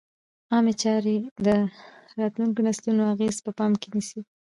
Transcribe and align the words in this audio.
عامه 0.51 0.73
چارې 0.81 1.15
د 1.45 1.47
راتلونکو 2.21 2.59
نسلونو 2.67 3.03
اغېز 3.13 3.35
په 3.45 3.51
پام 3.57 3.71
کې 3.81 3.87
نیسي. 3.93 4.19